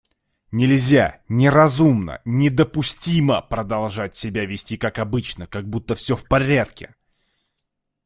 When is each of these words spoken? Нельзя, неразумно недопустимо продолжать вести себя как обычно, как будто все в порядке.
Нельзя, 0.49 1.21
неразумно 1.29 2.21
недопустимо 2.25 3.43
продолжать 3.43 4.15
вести 4.23 4.69
себя 4.73 4.77
как 4.89 4.97
обычно, 4.97 5.45
как 5.45 5.69
будто 5.69 5.93
все 5.93 6.15
в 6.15 6.27
порядке. 6.27 6.95